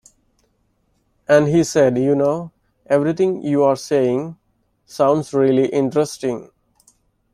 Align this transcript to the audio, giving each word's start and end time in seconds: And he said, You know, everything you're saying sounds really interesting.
And 1.27 1.47
he 1.47 1.63
said, 1.63 1.95
You 1.95 2.15
know, 2.15 2.51
everything 2.87 3.43
you're 3.43 3.75
saying 3.75 4.35
sounds 4.83 5.31
really 5.31 5.67
interesting. 5.67 6.49